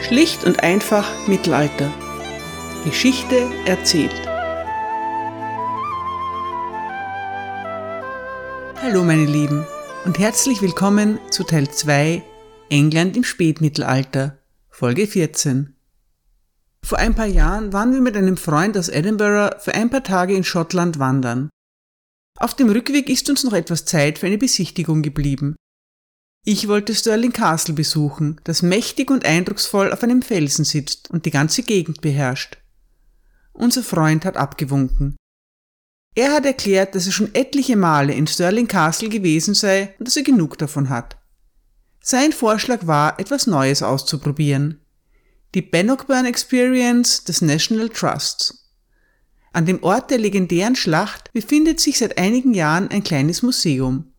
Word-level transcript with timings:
Schlicht 0.00 0.44
und 0.44 0.62
einfach 0.62 1.26
Mittelalter. 1.26 1.92
Geschichte 2.84 3.50
erzählt. 3.66 4.14
Hallo 8.80 9.02
meine 9.02 9.26
Lieben 9.26 9.66
und 10.04 10.18
herzlich 10.18 10.62
willkommen 10.62 11.18
zu 11.30 11.42
Teil 11.42 11.68
2 11.68 12.22
England 12.70 13.16
im 13.16 13.24
Spätmittelalter, 13.24 14.38
Folge 14.70 15.06
14. 15.08 15.74
Vor 16.84 16.98
ein 16.98 17.14
paar 17.14 17.26
Jahren 17.26 17.72
waren 17.72 17.92
wir 17.92 18.00
mit 18.00 18.16
einem 18.16 18.36
Freund 18.36 18.78
aus 18.78 18.88
Edinburgh 18.88 19.56
für 19.58 19.74
ein 19.74 19.90
paar 19.90 20.04
Tage 20.04 20.34
in 20.34 20.44
Schottland 20.44 21.00
wandern. 21.00 21.50
Auf 22.38 22.54
dem 22.54 22.70
Rückweg 22.70 23.10
ist 23.10 23.28
uns 23.28 23.42
noch 23.42 23.52
etwas 23.52 23.84
Zeit 23.84 24.20
für 24.20 24.26
eine 24.26 24.38
Besichtigung 24.38 25.02
geblieben. 25.02 25.56
Ich 26.44 26.68
wollte 26.68 26.94
Stirling 26.94 27.32
Castle 27.32 27.74
besuchen, 27.74 28.40
das 28.44 28.62
mächtig 28.62 29.10
und 29.10 29.24
eindrucksvoll 29.24 29.92
auf 29.92 30.02
einem 30.02 30.22
Felsen 30.22 30.64
sitzt 30.64 31.10
und 31.10 31.26
die 31.26 31.30
ganze 31.30 31.62
Gegend 31.62 32.00
beherrscht. 32.00 32.58
Unser 33.52 33.82
Freund 33.82 34.24
hat 34.24 34.36
abgewunken. 34.36 35.16
Er 36.14 36.32
hat 36.32 36.46
erklärt, 36.46 36.94
dass 36.94 37.06
er 37.06 37.12
schon 37.12 37.34
etliche 37.34 37.76
Male 37.76 38.14
in 38.14 38.26
Stirling 38.26 38.66
Castle 38.66 39.08
gewesen 39.08 39.54
sei 39.54 39.94
und 39.98 40.08
dass 40.08 40.16
er 40.16 40.22
genug 40.22 40.58
davon 40.58 40.88
hat. 40.88 41.16
Sein 42.00 42.32
Vorschlag 42.32 42.86
war, 42.86 43.20
etwas 43.20 43.46
Neues 43.46 43.82
auszuprobieren. 43.82 44.80
Die 45.54 45.62
Bannockburn 45.62 46.24
Experience 46.24 47.24
des 47.24 47.42
National 47.42 47.88
Trusts. 47.88 48.70
An 49.52 49.66
dem 49.66 49.82
Ort 49.82 50.10
der 50.10 50.18
legendären 50.18 50.76
Schlacht 50.76 51.32
befindet 51.32 51.80
sich 51.80 51.98
seit 51.98 52.18
einigen 52.18 52.54
Jahren 52.54 52.88
ein 52.88 53.02
kleines 53.02 53.42
Museum. 53.42 54.12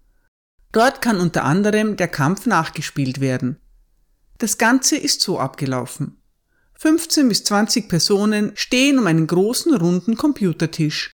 Dort 0.72 1.02
kann 1.02 1.20
unter 1.20 1.44
anderem 1.46 1.96
der 1.96 2.08
Kampf 2.08 2.46
nachgespielt 2.46 3.20
werden. 3.20 3.58
Das 4.38 4.58
Ganze 4.58 4.98
ist 4.98 5.22
so 5.22 5.40
abgelaufen. 5.40 6.22
15 6.76 7.28
bis 7.28 7.44
20 7.44 7.90
Personen 7.90 8.52
stehen 8.56 9.00
um 9.00 9.08
einen 9.08 9.28
großen 9.28 9.74
runden 9.76 10.16
Computertisch. 10.16 11.12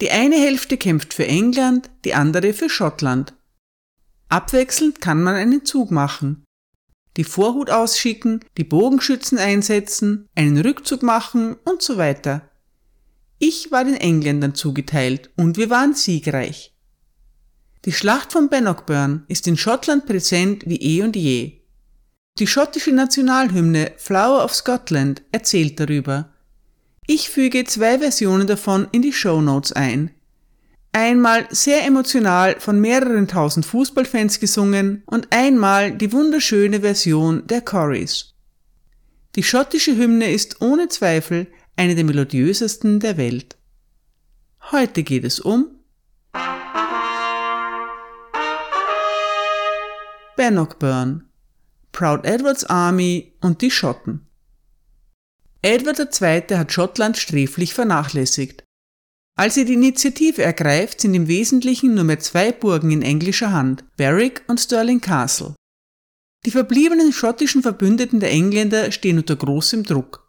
Die 0.00 0.10
eine 0.10 0.36
Hälfte 0.36 0.76
kämpft 0.76 1.14
für 1.14 1.26
England, 1.26 1.90
die 2.04 2.14
andere 2.14 2.52
für 2.52 2.68
Schottland. 2.68 3.34
Abwechselnd 4.28 5.00
kann 5.00 5.22
man 5.22 5.36
einen 5.36 5.64
Zug 5.64 5.92
machen. 5.92 6.44
Die 7.16 7.24
Vorhut 7.24 7.70
ausschicken, 7.70 8.44
die 8.56 8.64
Bogenschützen 8.64 9.38
einsetzen, 9.38 10.28
einen 10.34 10.58
Rückzug 10.58 11.02
machen 11.02 11.56
und 11.64 11.82
so 11.82 11.98
weiter. 11.98 12.50
Ich 13.38 13.70
war 13.70 13.84
den 13.84 13.94
Engländern 13.94 14.54
zugeteilt 14.54 15.30
und 15.36 15.58
wir 15.58 15.68
waren 15.68 15.94
siegreich. 15.94 16.71
Die 17.84 17.92
Schlacht 17.92 18.32
von 18.32 18.48
Bannockburn 18.48 19.24
ist 19.26 19.48
in 19.48 19.56
Schottland 19.56 20.06
präsent 20.06 20.62
wie 20.66 20.76
eh 20.76 21.02
und 21.02 21.16
je. 21.16 21.62
Die 22.38 22.46
schottische 22.46 22.92
Nationalhymne 22.92 23.92
Flower 23.96 24.44
of 24.44 24.54
Scotland 24.54 25.22
erzählt 25.32 25.80
darüber. 25.80 26.30
Ich 27.08 27.28
füge 27.28 27.64
zwei 27.64 27.98
Versionen 27.98 28.46
davon 28.46 28.86
in 28.92 29.02
die 29.02 29.12
Show 29.12 29.40
Notes 29.40 29.72
ein. 29.72 30.12
Einmal 30.92 31.48
sehr 31.50 31.84
emotional 31.84 32.60
von 32.60 32.80
mehreren 32.80 33.26
tausend 33.26 33.66
Fußballfans 33.66 34.38
gesungen 34.38 35.02
und 35.06 35.28
einmal 35.30 35.90
die 35.90 36.12
wunderschöne 36.12 36.80
Version 36.82 37.46
der 37.48 37.62
Corys. 37.62 38.34
Die 39.34 39.42
schottische 39.42 39.96
Hymne 39.96 40.30
ist 40.30 40.62
ohne 40.62 40.88
Zweifel 40.88 41.48
eine 41.74 41.96
der 41.96 42.04
melodiösesten 42.04 43.00
der 43.00 43.16
Welt. 43.16 43.56
Heute 44.70 45.02
geht 45.02 45.24
es 45.24 45.40
um 45.40 45.66
Bannockburn, 50.42 51.28
Proud 51.92 52.24
Edwards 52.24 52.64
Army 52.64 53.32
und 53.42 53.62
die 53.62 53.70
Schotten. 53.70 54.26
Edward 55.62 56.00
II. 56.00 56.58
hat 56.58 56.72
Schottland 56.72 57.16
sträflich 57.16 57.74
vernachlässigt. 57.74 58.64
Als 59.36 59.56
er 59.56 59.66
die 59.66 59.74
Initiative 59.74 60.42
ergreift, 60.42 61.00
sind 61.00 61.14
im 61.14 61.28
Wesentlichen 61.28 61.94
nur 61.94 62.02
mehr 62.02 62.18
zwei 62.18 62.50
Burgen 62.50 62.90
in 62.90 63.02
englischer 63.02 63.52
Hand, 63.52 63.84
Berwick 63.96 64.42
und 64.48 64.58
Stirling 64.58 65.00
Castle. 65.00 65.54
Die 66.44 66.50
verbliebenen 66.50 67.12
schottischen 67.12 67.62
Verbündeten 67.62 68.18
der 68.18 68.32
Engländer 68.32 68.90
stehen 68.90 69.18
unter 69.18 69.36
großem 69.36 69.84
Druck. 69.84 70.28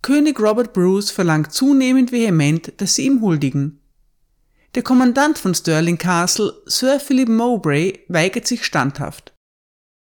König 0.00 0.40
Robert 0.40 0.72
Bruce 0.72 1.10
verlangt 1.10 1.52
zunehmend 1.52 2.12
vehement, 2.12 2.72
dass 2.80 2.94
sie 2.94 3.04
ihm 3.04 3.20
huldigen. 3.20 3.82
Der 4.74 4.82
Kommandant 4.82 5.38
von 5.38 5.54
Stirling 5.54 5.98
Castle, 5.98 6.62
Sir 6.66 7.00
Philip 7.00 7.28
Mowbray, 7.28 8.04
weigert 8.08 8.46
sich 8.46 8.64
standhaft. 8.64 9.34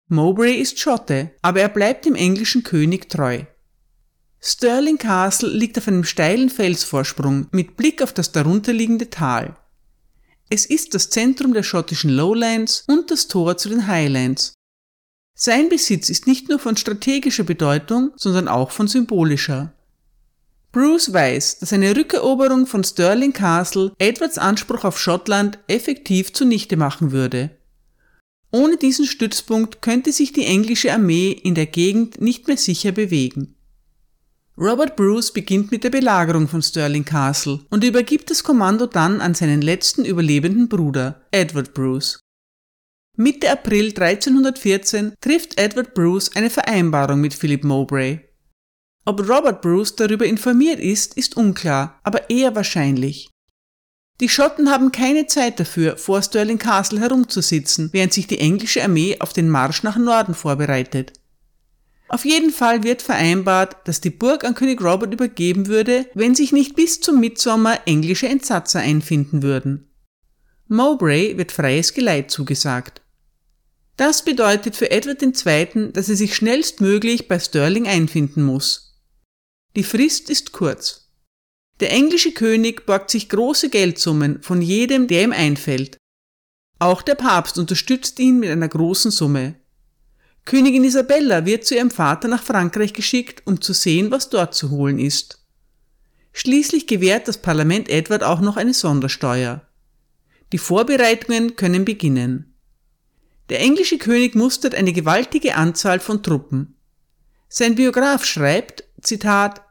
Mowbray 0.10 0.56
ist 0.56 0.78
Schotte, 0.78 1.32
aber 1.42 1.62
er 1.62 1.70
bleibt 1.70 2.06
dem 2.06 2.16
englischen 2.16 2.64
König 2.64 3.10
treu. 3.10 3.46
Stirling 4.42 4.98
Castle 4.98 5.50
liegt 5.50 5.78
auf 5.78 5.88
einem 5.88 6.04
steilen 6.04 6.50
Felsvorsprung 6.50 7.48
mit 7.52 7.78
Blick 7.78 8.02
auf 8.02 8.12
das 8.12 8.32
darunterliegende 8.32 9.10
Tal. 9.10 9.56
Es 10.50 10.66
ist 10.66 10.94
das 10.96 11.10
Zentrum 11.10 11.54
der 11.54 11.64
schottischen 11.64 12.10
Lowlands 12.10 12.84
und 12.88 13.10
das 13.10 13.30
Tor 13.30 13.58
zu 13.58 13.70
den 13.70 13.88
Highlands. 13.88 14.54
Sein 15.34 15.70
Besitz 15.70 16.10
ist 16.10 16.28
nicht 16.28 16.50
nur 16.50 16.60
von 16.60 16.76
strategischer 16.76 17.46
Bedeutung, 17.46 18.12
sondern 18.18 18.50
auch 18.50 18.72
von 18.72 18.88
symbolischer. 18.88 19.74
Bruce 20.72 21.12
weiß, 21.12 21.60
dass 21.60 21.74
eine 21.74 21.96
Rückeroberung 21.96 22.66
von 22.66 22.84
Stirling 22.84 23.34
Castle 23.34 23.92
Edwards 23.98 24.38
Anspruch 24.38 24.86
auf 24.86 24.98
Schottland 24.98 25.60
effektiv 25.68 26.32
zunichte 26.32 26.78
machen 26.78 27.12
würde. 27.12 27.52
Ohne 28.52 28.78
diesen 28.78 29.06
Stützpunkt 29.06 29.82
könnte 29.82 30.12
sich 30.12 30.32
die 30.32 30.46
englische 30.46 30.94
Armee 30.94 31.32
in 31.32 31.56
der 31.56 31.66
Gegend 31.66 32.22
nicht 32.22 32.48
mehr 32.48 32.58
sicher 32.58 32.92
bewegen. 32.92 33.56
Robert 34.58 34.96
Bruce 34.96 35.32
beginnt 35.34 35.72
mit 35.72 35.84
der 35.84 35.90
Belagerung 35.90 36.48
von 36.48 36.62
Stirling 36.62 37.06
Castle 37.06 37.62
und 37.70 37.84
übergibt 37.84 38.30
das 38.30 38.44
Kommando 38.44 38.86
dann 38.86 39.20
an 39.22 39.34
seinen 39.34 39.62
letzten 39.62 40.06
überlebenden 40.06 40.70
Bruder, 40.70 41.22
Edward 41.32 41.74
Bruce. 41.74 42.20
Mitte 43.18 43.52
April 43.52 43.88
1314 43.88 45.14
trifft 45.20 45.58
Edward 45.58 45.94
Bruce 45.94 46.36
eine 46.36 46.50
Vereinbarung 46.50 47.20
mit 47.20 47.34
Philip 47.34 47.64
Mowbray. 47.64 48.31
Ob 49.04 49.28
Robert 49.28 49.62
Bruce 49.62 49.96
darüber 49.96 50.26
informiert 50.26 50.80
ist, 50.80 51.18
ist 51.18 51.36
unklar, 51.36 52.00
aber 52.04 52.30
eher 52.30 52.56
wahrscheinlich. 52.56 53.30
Die 54.20 54.30
Schotten 54.30 54.70
haben 54.70 54.92
keine 54.92 55.26
Zeit 55.26 55.60
dafür, 55.60 55.98
vor 55.98 56.22
Stirling 56.22 56.60
Castle 56.60 57.00
herumzusitzen, 57.00 57.90
während 57.92 58.14
sich 58.14 58.28
die 58.28 58.38
englische 58.38 58.84
Armee 58.84 59.18
auf 59.20 59.34
den 59.34 59.50
Marsch 59.50 59.82
nach 59.82 59.98
Norden 59.98 60.36
vorbereitet. 60.36 61.14
Auf 62.08 62.26
jeden 62.26 62.52
Fall 62.52 62.84
wird 62.84 63.02
vereinbart, 63.02 63.78
dass 63.88 64.02
die 64.02 64.12
Burg 64.12 64.44
an 64.44 64.54
König 64.54 64.82
Robert 64.82 65.14
übergeben 65.14 65.68
würde, 65.68 66.06
wenn 66.14 66.36
sich 66.36 66.52
nicht 66.52 66.76
bis 66.76 67.00
zum 67.00 67.20
Mitsommer 67.20 67.80
englische 67.88 68.28
Entsatzer 68.28 68.82
einfinden 68.82 69.42
würden. 69.42 69.90
Mowbray 70.68 71.38
wird 71.38 71.52
freies 71.52 71.94
Geleit 71.94 72.30
zugesagt. 72.30 73.02
Das 73.98 74.24
bedeutet 74.24 74.76
für 74.76 74.92
Edward 74.92 75.24
II., 75.24 75.92
dass 75.94 76.10
er 76.10 76.16
sich 76.16 76.36
schnellstmöglich 76.36 77.28
bei 77.28 77.40
Stirling 77.40 77.88
einfinden 77.88 78.44
muss. 78.44 78.91
Die 79.76 79.84
Frist 79.84 80.30
ist 80.30 80.52
kurz. 80.52 81.10
Der 81.80 81.92
englische 81.92 82.34
König 82.34 82.86
borgt 82.86 83.10
sich 83.10 83.30
große 83.30 83.70
Geldsummen 83.70 84.44
von 84.44 84.62
jedem, 84.62 85.08
der 85.08 85.24
ihm 85.24 85.32
einfällt. 85.32 85.98
Auch 86.80 87.02
der 87.02 87.16
Papst 87.16 87.58
unterstützt 87.58 88.20
ihn 88.20 88.40
mit 88.40 88.50
einer 88.50 88.68
großen 88.68 89.12
Summe. 89.12 89.56
Königin 90.46 90.84
Isabella 90.84 91.46
wird 91.46 91.66
zu 91.66 91.76
ihrem 91.76 91.92
Vater 91.92 92.28
nach 92.28 92.44
Frankreich 92.44 92.94
geschickt, 92.94 93.44
um 93.46 93.62
zu 93.62 93.74
sehen, 93.74 94.12
was 94.12 94.30
dort 94.30 94.56
zu 94.56 94.72
holen 94.72 95.00
ist. 95.00 95.46
Schließlich 96.34 96.88
gewährt 96.88 97.28
das 97.28 97.38
Parlament 97.38 97.88
Edward 97.90 98.24
auch 98.24 98.42
noch 98.42 98.58
eine 98.58 98.74
Sondersteuer. 98.74 99.68
Die 100.52 100.58
Vorbereitungen 100.58 101.56
können 101.56 101.86
beginnen. 101.86 102.54
Der 103.50 103.60
englische 103.60 103.98
König 103.98 104.36
mustert 104.36 104.76
eine 104.76 104.94
gewaltige 104.94 105.56
Anzahl 105.56 106.00
von 106.00 106.24
Truppen. 106.24 106.76
Sein 107.48 107.76
Biograf 107.76 108.26
schreibt, 108.26 108.86
Zitat, 109.02 109.62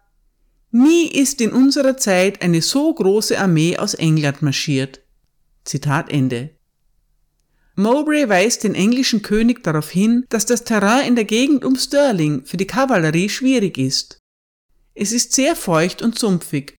Nie 0.73 1.09
ist 1.09 1.41
in 1.41 1.53
unserer 1.53 1.97
Zeit 1.97 2.43
eine 2.43 2.63
so 2.63 2.95
große 2.95 3.39
Armee 3.39 3.77
aus 3.77 3.95
England 3.95 4.43
marschiert. 4.43 5.01
Zitat 5.65 6.11
Ende. 6.11 6.51
Mowbray 7.75 8.29
weist 8.29 8.65
den 8.65 8.75
englischen 8.75 9.23
König 9.23 9.65
darauf 9.65 9.91
hin, 9.91 10.27
dass 10.29 10.47
das 10.47 10.65
Terrain 10.65 11.09
in 11.09 11.15
der 11.17 11.25
Gegend 11.25 11.65
um 11.65 11.77
Stirling 11.77 12.45
für 12.45 12.57
die 12.57 12.67
Kavallerie 12.67 13.29
schwierig 13.29 13.79
ist. 13.79 14.19
Es 14.95 15.13
ist 15.13 15.33
sehr 15.33 15.57
feucht 15.57 16.03
und 16.03 16.19
sumpfig. 16.19 16.77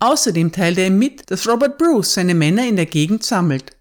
Außerdem 0.00 0.50
teilt 0.50 0.78
er 0.78 0.86
ihm 0.86 0.98
mit, 0.98 1.30
dass 1.30 1.46
Robert 1.46 1.78
Bruce 1.78 2.14
seine 2.14 2.34
Männer 2.34 2.66
in 2.66 2.76
der 2.76 2.86
Gegend 2.86 3.22
sammelt. 3.22 3.76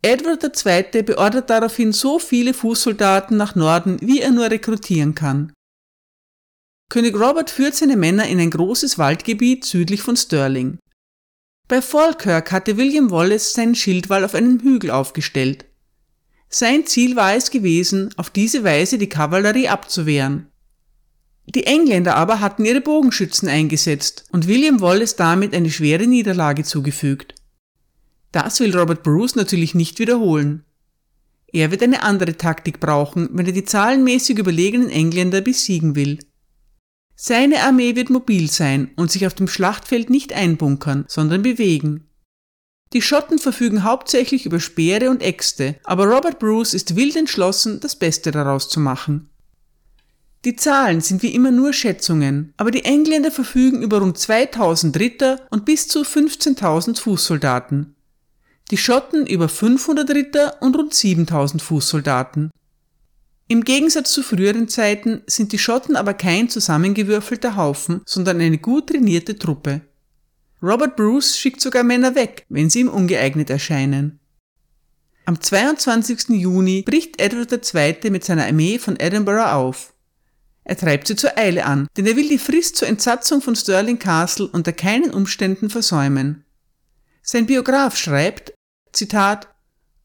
Edward 0.00 0.42
II. 0.44 1.02
beordert 1.02 1.50
daraufhin 1.50 1.92
so 1.92 2.18
viele 2.18 2.54
Fußsoldaten 2.54 3.36
nach 3.36 3.54
Norden, 3.54 3.98
wie 4.00 4.20
er 4.20 4.30
nur 4.30 4.50
rekrutieren 4.50 5.14
kann. 5.14 5.52
König 6.90 7.14
Robert 7.16 7.50
führt 7.50 7.74
seine 7.74 7.96
Männer 7.96 8.26
in 8.26 8.40
ein 8.40 8.50
großes 8.50 8.96
Waldgebiet 8.96 9.64
südlich 9.64 10.00
von 10.00 10.16
Stirling. 10.16 10.78
Bei 11.68 11.82
Falkirk 11.82 12.50
hatte 12.50 12.78
William 12.78 13.10
Wallace 13.10 13.52
seinen 13.52 13.74
Schildwall 13.74 14.24
auf 14.24 14.34
einem 14.34 14.60
Hügel 14.60 14.90
aufgestellt. 14.90 15.66
Sein 16.48 16.86
Ziel 16.86 17.14
war 17.14 17.34
es 17.34 17.50
gewesen, 17.50 18.08
auf 18.16 18.30
diese 18.30 18.64
Weise 18.64 18.96
die 18.96 19.10
Kavallerie 19.10 19.68
abzuwehren. 19.68 20.46
Die 21.54 21.64
Engländer 21.64 22.16
aber 22.16 22.40
hatten 22.40 22.64
ihre 22.64 22.80
Bogenschützen 22.80 23.48
eingesetzt 23.48 24.24
und 24.32 24.48
William 24.48 24.80
Wallace 24.80 25.16
damit 25.16 25.54
eine 25.54 25.70
schwere 25.70 26.06
Niederlage 26.06 26.64
zugefügt. 26.64 27.34
Das 28.32 28.60
will 28.60 28.74
Robert 28.74 29.02
Bruce 29.02 29.36
natürlich 29.36 29.74
nicht 29.74 29.98
wiederholen. 29.98 30.64
Er 31.52 31.70
wird 31.70 31.82
eine 31.82 32.02
andere 32.02 32.36
Taktik 32.36 32.80
brauchen, 32.80 33.28
wenn 33.32 33.46
er 33.46 33.52
die 33.52 33.64
zahlenmäßig 33.64 34.38
überlegenen 34.38 34.90
Engländer 34.90 35.42
besiegen 35.42 35.94
will. 35.96 36.18
Seine 37.20 37.64
Armee 37.64 37.96
wird 37.96 38.10
mobil 38.10 38.48
sein 38.48 38.92
und 38.94 39.10
sich 39.10 39.26
auf 39.26 39.34
dem 39.34 39.48
Schlachtfeld 39.48 40.08
nicht 40.08 40.32
einbunkern, 40.32 41.04
sondern 41.08 41.42
bewegen. 41.42 42.08
Die 42.92 43.02
Schotten 43.02 43.40
verfügen 43.40 43.82
hauptsächlich 43.82 44.46
über 44.46 44.60
Speere 44.60 45.10
und 45.10 45.20
Äxte, 45.20 45.80
aber 45.82 46.06
Robert 46.06 46.38
Bruce 46.38 46.74
ist 46.74 46.94
wild 46.94 47.16
entschlossen, 47.16 47.80
das 47.80 47.96
Beste 47.96 48.30
daraus 48.30 48.68
zu 48.68 48.78
machen. 48.78 49.30
Die 50.44 50.54
Zahlen 50.54 51.00
sind 51.00 51.24
wie 51.24 51.34
immer 51.34 51.50
nur 51.50 51.72
Schätzungen, 51.72 52.54
aber 52.56 52.70
die 52.70 52.84
Engländer 52.84 53.32
verfügen 53.32 53.82
über 53.82 53.98
rund 53.98 54.16
2000 54.16 54.96
Ritter 54.96 55.40
und 55.50 55.64
bis 55.64 55.88
zu 55.88 56.02
15.000 56.02 57.00
Fußsoldaten. 57.00 57.96
Die 58.70 58.76
Schotten 58.76 59.26
über 59.26 59.48
500 59.48 60.08
Ritter 60.10 60.62
und 60.62 60.76
rund 60.76 60.94
7000 60.94 61.60
Fußsoldaten. 61.62 62.52
Im 63.50 63.64
Gegensatz 63.64 64.12
zu 64.12 64.22
früheren 64.22 64.68
Zeiten 64.68 65.22
sind 65.26 65.52
die 65.52 65.58
Schotten 65.58 65.96
aber 65.96 66.12
kein 66.12 66.50
zusammengewürfelter 66.50 67.56
Haufen, 67.56 68.02
sondern 68.04 68.40
eine 68.42 68.58
gut 68.58 68.88
trainierte 68.88 69.38
Truppe. 69.38 69.80
Robert 70.62 70.96
Bruce 70.96 71.38
schickt 71.38 71.62
sogar 71.62 71.82
Männer 71.82 72.14
weg, 72.14 72.44
wenn 72.50 72.68
sie 72.68 72.80
ihm 72.80 72.88
ungeeignet 72.88 73.48
erscheinen. 73.48 74.20
Am 75.24 75.40
22. 75.40 76.30
Juni 76.30 76.82
bricht 76.82 77.20
Edward 77.20 77.52
II. 77.52 78.10
mit 78.10 78.24
seiner 78.24 78.46
Armee 78.46 78.78
von 78.78 78.98
Edinburgh 78.98 79.52
auf. 79.52 79.94
Er 80.64 80.76
treibt 80.76 81.06
sie 81.06 81.16
zur 81.16 81.38
Eile 81.38 81.64
an, 81.64 81.86
denn 81.96 82.06
er 82.06 82.16
will 82.16 82.28
die 82.28 82.38
Frist 82.38 82.76
zur 82.76 82.88
Entsatzung 82.88 83.40
von 83.40 83.56
Stirling 83.56 83.98
Castle 83.98 84.48
unter 84.48 84.72
keinen 84.72 85.10
Umständen 85.10 85.70
versäumen. 85.70 86.44
Sein 87.22 87.46
Biograf 87.46 87.96
schreibt, 87.96 88.52
Zitat, 88.92 89.48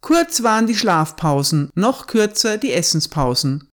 Kurz 0.04 0.44
waren 0.44 0.68
die 0.68 0.76
Schlafpausen, 0.76 1.70
noch 1.76 2.08
kürzer 2.08 2.58
die 2.58 2.74
Essenspausen. 2.74 3.70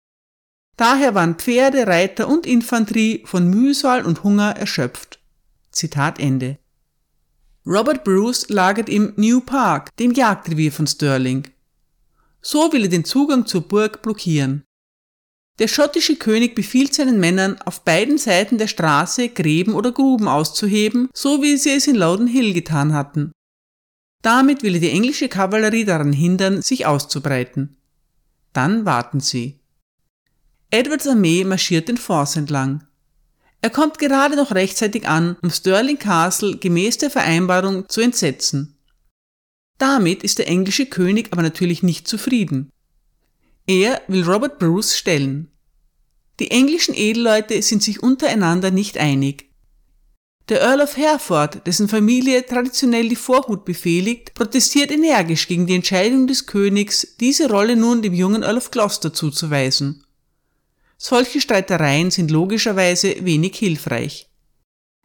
Daher 0.79 1.15
waren 1.15 1.35
Pferde, 1.35 1.87
Reiter 1.87 2.29
und 2.29 2.47
Infanterie 2.47 3.23
von 3.27 3.51
Mühsal 3.51 4.07
und 4.07 4.25
Hunger 4.25 4.57
erschöpft. 4.57 5.21
Zitat 5.71 6.19
Ende. 6.19 6.57
Robert 7.67 8.05
Bruce 8.05 8.49
lagert 8.49 8.89
im 8.89 9.13
New 9.17 9.43
Park, 9.43 9.95
dem 9.99 10.13
Jagdrevier 10.13 10.73
von 10.73 10.87
Stirling. 10.87 11.47
So 12.41 12.73
will 12.73 12.85
er 12.85 12.89
den 12.89 13.05
Zugang 13.05 13.45
zur 13.45 13.69
Burg 13.69 14.01
blockieren. 14.01 14.65
Der 15.59 15.69
schottische 15.69 16.17
König 16.17 16.55
befiehlt 16.55 16.95
seinen 16.95 17.21
Männern, 17.21 17.61
auf 17.67 17.83
beiden 17.83 18.17
Seiten 18.17 18.57
der 18.57 18.69
Straße 18.69 19.29
Gräben 19.29 19.75
oder 19.75 19.93
Gruben 19.93 20.29
auszuheben, 20.29 21.11
so 21.13 21.43
wie 21.43 21.59
sie 21.59 21.73
es 21.73 21.87
in 21.87 21.97
Loudon 21.97 22.29
Hill 22.29 22.55
getan 22.55 22.95
hatten. 22.95 23.33
Damit 24.25 24.63
will 24.63 24.81
die 24.81 24.89
englische 24.89 25.29
Kavallerie 25.29 25.85
daran 25.85 26.15
hindern, 26.15 26.63
sich 26.63 26.87
auszubreiten. 26.87 27.77
Dann 28.55 28.87
warten 28.87 29.21
sie. 29.21 29.61
Edwards 30.71 31.07
Armee 31.07 31.45
marschiert 31.45 31.89
den 31.89 31.99
Force 31.99 32.37
entlang. 32.37 32.85
Er 33.61 33.69
kommt 33.69 33.99
gerade 33.99 34.35
noch 34.35 34.53
rechtzeitig 34.53 35.07
an, 35.07 35.37
um 35.43 35.51
Stirling 35.51 35.99
Castle 35.99 36.57
gemäß 36.57 36.97
der 36.97 37.11
Vereinbarung 37.11 37.87
zu 37.91 38.01
entsetzen. 38.01 38.79
Damit 39.77 40.23
ist 40.23 40.39
der 40.39 40.49
englische 40.49 40.87
König 40.87 41.29
aber 41.31 41.43
natürlich 41.43 41.83
nicht 41.83 42.09
zufrieden. 42.09 42.71
Er 43.67 44.01
will 44.09 44.25
Robert 44.25 44.59
Bruce 44.59 44.97
stellen. 44.97 45.51
Die 46.41 46.51
englischen 46.51 46.95
Edelleute 46.95 47.61
sind 47.61 47.83
sich 47.83 48.03
untereinander 48.03 48.71
nicht 48.71 48.97
einig. 48.97 49.51
Der 50.51 50.61
Earl 50.61 50.83
of 50.83 50.97
Hereford, 50.99 51.67
dessen 51.67 51.89
Familie 51.89 52.45
traditionell 52.45 53.09
die 53.09 53.17
Vorhut 53.17 53.65
befehligt, 53.65 54.35
protestiert 54.35 54.91
energisch 54.91 55.49
gegen 55.49 55.67
die 55.67 55.75
Entscheidung 55.75 56.27
des 56.27 56.47
Königs, 56.47 57.17
diese 57.19 57.49
Rolle 57.49 57.77
nun 57.77 58.03
dem 58.03 58.13
jungen 58.13 58.43
Earl 58.43 58.59
of 58.59 58.71
Gloucester 58.71 59.15
zuzuweisen. 59.15 60.05
Solche 60.99 61.41
Streitereien 61.41 62.11
sind 62.11 62.31
logischerweise 62.31 63.25
wenig 63.25 63.57
hilfreich. 63.57 64.29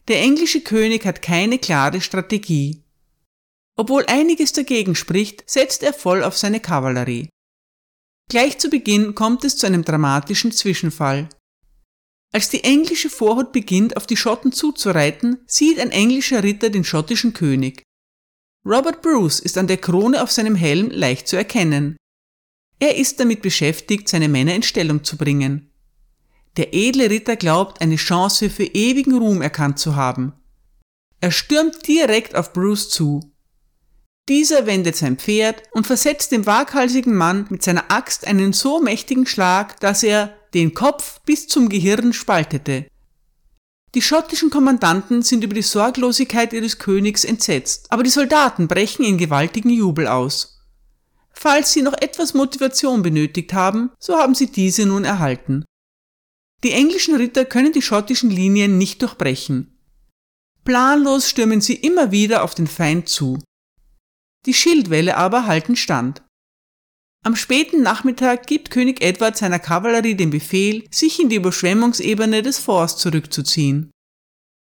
Der 0.10 0.20
englische 0.22 0.62
König 0.62 1.06
hat 1.06 1.22
keine 1.22 1.58
klare 1.58 2.02
Strategie. 2.02 2.84
Obwohl 3.78 4.06
einiges 4.08 4.52
dagegen 4.52 4.96
spricht, 4.96 5.50
setzt 5.50 5.84
er 5.84 5.94
voll 5.94 6.24
auf 6.24 6.38
seine 6.38 6.60
Kavallerie. 6.60 7.30
Gleich 8.30 8.58
zu 8.58 8.70
Beginn 8.70 9.16
kommt 9.16 9.46
es 9.46 9.56
zu 9.56 9.68
einem 9.68 9.86
dramatischen 9.86 10.52
Zwischenfall. 10.52 11.30
Als 12.32 12.50
die 12.50 12.64
englische 12.64 13.10
Vorhut 13.10 13.52
beginnt, 13.52 13.98
auf 13.98 14.06
die 14.06 14.18
Schotten 14.18 14.52
zuzureiten, 14.52 15.40
sieht 15.48 15.80
ein 15.80 15.92
englischer 15.92 16.44
Ritter 16.44 16.70
den 16.70 16.84
schottischen 16.84 17.34
König. 17.34 17.84
Robert 18.66 19.02
Bruce 19.02 19.40
ist 19.40 19.58
an 19.58 19.68
der 19.68 19.78
Krone 19.78 20.22
auf 20.22 20.32
seinem 20.32 20.56
Helm 20.56 20.92
leicht 20.92 21.28
zu 21.28 21.36
erkennen. 21.38 21.98
Er 22.80 22.98
ist 22.98 23.20
damit 23.20 23.42
beschäftigt, 23.42 24.08
seine 24.08 24.30
Männer 24.30 24.54
in 24.54 24.64
Stellung 24.64 25.04
zu 25.04 25.18
bringen. 25.18 25.72
Der 26.58 26.74
edle 26.74 27.10
Ritter 27.10 27.36
glaubt, 27.36 27.82
eine 27.82 27.96
Chance 27.96 28.50
für 28.50 28.64
ewigen 28.64 29.18
Ruhm 29.18 29.42
erkannt 29.42 29.80
zu 29.80 29.96
haben. 29.96 30.34
Er 31.22 31.32
stürmt 31.32 31.88
direkt 31.88 32.36
auf 32.36 32.54
Bruce 32.54 32.90
zu. 32.90 33.34
Dieser 34.30 34.66
wendet 34.66 34.96
sein 34.96 35.18
Pferd 35.18 35.64
und 35.72 35.88
versetzt 35.88 36.32
dem 36.32 36.46
waghalsigen 36.46 37.16
Mann 37.16 37.48
mit 37.50 37.64
seiner 37.64 37.92
Axt 37.92 38.28
einen 38.28 38.54
so 38.54 38.80
mächtigen 38.80 39.26
Schlag, 39.26 39.80
dass 39.80 40.04
er, 40.04 40.39
den 40.54 40.74
Kopf 40.74 41.20
bis 41.22 41.48
zum 41.48 41.70
Gehirn 41.70 42.14
spaltete. 42.14 42.88
Die 43.96 44.02
schottischen 44.02 44.50
Kommandanten 44.50 45.24
sind 45.24 45.44
über 45.44 45.56
die 45.56 45.64
Sorglosigkeit 45.64 46.54
ihres 46.54 46.78
Königs 46.78 47.24
entsetzt, 47.24 47.92
aber 47.92 48.04
die 48.04 48.10
Soldaten 48.10 48.68
brechen 48.68 49.04
in 49.04 49.18
gewaltigen 49.18 49.72
Jubel 49.72 50.08
aus. 50.08 50.60
Falls 51.32 51.74
sie 51.74 51.82
noch 51.82 51.94
etwas 51.94 52.34
Motivation 52.34 53.02
benötigt 53.02 53.54
haben, 53.54 53.92
so 54.00 54.18
haben 54.18 54.36
sie 54.36 54.52
diese 54.52 54.86
nun 54.86 55.06
erhalten. 55.06 55.66
Die 56.64 56.72
englischen 56.72 57.16
Ritter 57.16 57.46
können 57.46 57.72
die 57.72 57.82
schottischen 57.82 58.30
Linien 58.30 58.78
nicht 58.78 59.02
durchbrechen. 59.02 59.80
Planlos 60.66 61.30
stürmen 61.30 61.62
sie 61.62 61.76
immer 61.76 62.12
wieder 62.12 62.44
auf 62.44 62.54
den 62.54 62.68
Feind 62.68 63.08
zu. 63.08 63.40
Die 64.46 64.54
Schildwälle 64.54 65.18
aber 65.18 65.46
halten 65.46 65.76
stand. 65.76 66.22
Am 67.22 67.36
späten 67.36 67.82
Nachmittag 67.82 68.48
gibt 68.48 68.72
König 68.72 69.02
Edward 69.02 69.38
seiner 69.38 69.60
Kavallerie 69.60 70.16
den 70.16 70.30
Befehl, 70.30 70.88
sich 70.90 71.20
in 71.20 71.30
die 71.30 71.36
Überschwemmungsebene 71.36 72.42
des 72.42 72.60
Forts 72.60 72.98
zurückzuziehen. 72.98 73.92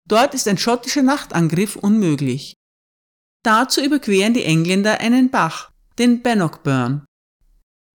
Dort 0.07 0.35
ist 0.35 0.47
ein 0.47 0.59
schottischer 0.59 1.03
Nachtangriff 1.03 1.77
unmöglich. 1.77 2.55
Dazu 3.43 3.83
überqueren 3.83 4.35
die 4.35 4.45
Engländer 4.45 5.01
einen 5.01 5.31
Bach, 5.31 5.73
den 5.99 6.23
Bannockburn. 6.23 7.05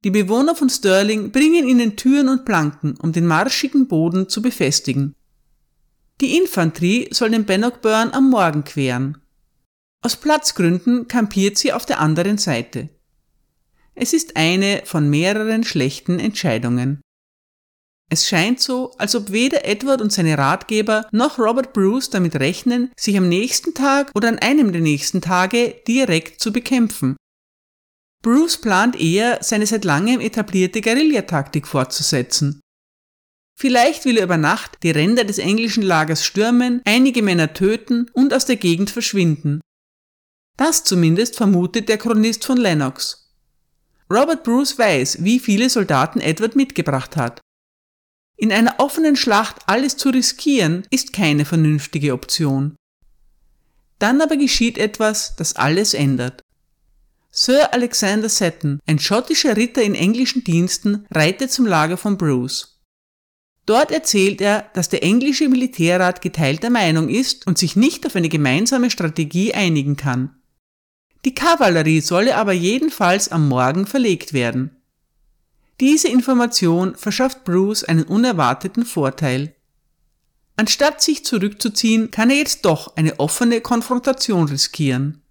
Die 0.03 0.11
Bewohner 0.11 0.55
von 0.55 0.69
Stirling 0.69 1.31
bringen 1.31 1.67
ihnen 1.67 1.95
Türen 1.95 2.29
und 2.29 2.45
Planken, 2.45 2.95
um 2.97 3.11
den 3.11 3.25
marschigen 3.25 3.87
Boden 3.87 4.29
zu 4.29 4.41
befestigen. 4.41 5.13
Die 6.21 6.37
Infanterie 6.37 7.09
soll 7.11 7.31
den 7.31 7.45
Bannockburn 7.45 8.11
am 8.11 8.29
Morgen 8.29 8.63
queren. 8.63 9.21
Aus 10.01 10.15
Platzgründen 10.15 11.07
kampiert 11.07 11.57
sie 11.57 11.73
auf 11.73 11.85
der 11.85 11.99
anderen 11.99 12.37
Seite. 12.37 12.89
Es 14.01 14.13
ist 14.13 14.37
eine 14.37 14.83
von 14.85 15.09
mehreren 15.09 15.65
schlechten 15.65 16.19
Entscheidungen. 16.19 17.01
Es 18.09 18.29
scheint 18.29 18.61
so, 18.61 18.91
als 18.97 19.13
ob 19.13 19.33
weder 19.33 19.65
Edward 19.65 20.01
und 20.01 20.13
seine 20.13 20.37
Ratgeber 20.37 21.05
noch 21.11 21.37
Robert 21.37 21.73
Bruce 21.73 22.09
damit 22.09 22.37
rechnen, 22.37 22.93
sich 22.97 23.17
am 23.17 23.27
nächsten 23.27 23.73
Tag 23.73 24.09
oder 24.15 24.29
an 24.29 24.39
einem 24.39 24.71
der 24.71 24.81
nächsten 24.81 25.19
Tage 25.19 25.75
direkt 25.85 26.39
zu 26.39 26.53
bekämpfen. 26.53 27.17
Bruce 28.23 28.61
plant 28.61 28.97
eher, 28.97 29.39
seine 29.41 29.67
seit 29.67 29.83
langem 29.83 30.21
etablierte 30.21 30.79
Guerillataktik 30.79 31.67
fortzusetzen. 31.67 32.61
Vielleicht 33.59 34.05
will 34.05 34.17
er 34.17 34.23
über 34.23 34.37
Nacht 34.37 34.77
die 34.81 34.91
Ränder 34.91 35.25
des 35.25 35.39
englischen 35.39 35.83
Lagers 35.83 36.23
stürmen, 36.23 36.81
einige 36.85 37.21
Männer 37.21 37.53
töten 37.53 38.09
und 38.13 38.33
aus 38.33 38.45
der 38.45 38.55
Gegend 38.55 38.91
verschwinden. 38.91 39.59
Das 40.55 40.85
zumindest 40.85 41.35
vermutet 41.35 41.89
der 41.89 41.97
Chronist 41.97 42.45
von 42.45 42.57
Lennox. 42.57 43.28
Robert 44.11 44.43
Bruce 44.43 44.77
weiß, 44.77 45.23
wie 45.23 45.39
viele 45.39 45.69
Soldaten 45.69 46.19
Edward 46.19 46.55
mitgebracht 46.55 47.15
hat. 47.15 47.41
In 48.37 48.51
einer 48.51 48.79
offenen 48.79 49.15
Schlacht 49.15 49.57
alles 49.67 49.97
zu 49.97 50.09
riskieren, 50.09 50.87
ist 50.89 51.13
keine 51.13 51.45
vernünftige 51.45 52.13
Option. 52.13 52.75
Dann 53.99 54.21
aber 54.21 54.37
geschieht 54.37 54.77
etwas, 54.77 55.35
das 55.35 55.55
alles 55.55 55.93
ändert. 55.93 56.41
Sir 57.31 57.73
Alexander 57.73 58.29
Seton, 58.29 58.79
ein 58.87 58.97
schottischer 58.97 59.55
Ritter 59.55 59.83
in 59.83 59.93
englischen 59.93 60.43
Diensten, 60.43 61.05
reitet 61.11 61.51
zum 61.51 61.67
Lager 61.67 61.97
von 61.97 62.17
Bruce. 62.17 62.79
Dort 63.67 63.91
erzählt 63.91 64.41
er, 64.41 64.71
dass 64.73 64.89
der 64.89 65.03
englische 65.03 65.47
Militärrat 65.47 66.23
geteilter 66.23 66.71
Meinung 66.71 67.07
ist 67.07 67.45
und 67.45 67.59
sich 67.59 67.75
nicht 67.75 68.07
auf 68.07 68.15
eine 68.15 68.29
gemeinsame 68.29 68.89
Strategie 68.89 69.53
einigen 69.53 69.95
kann. 69.95 70.38
Die 71.25 71.35
Kavallerie 71.35 72.01
solle 72.01 72.35
aber 72.35 72.53
jedenfalls 72.53 73.29
am 73.29 73.47
Morgen 73.47 73.85
verlegt 73.85 74.33
werden. 74.33 74.71
Diese 75.79 76.07
Information 76.07 76.95
verschafft 76.95 77.43
Bruce 77.43 77.83
einen 77.83 78.03
unerwarteten 78.03 78.85
Vorteil. 78.85 79.53
Anstatt 80.55 81.01
sich 81.01 81.23
zurückzuziehen, 81.23 82.11
kann 82.11 82.29
er 82.29 82.37
jetzt 82.37 82.65
doch 82.65 82.95
eine 82.97 83.19
offene 83.19 83.61
Konfrontation 83.61 84.47
riskieren. 84.49 85.21